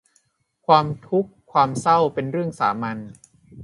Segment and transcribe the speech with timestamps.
[0.65, 2.97] ความทุกข์ความเศร้าเป็นเรื่องสามัญ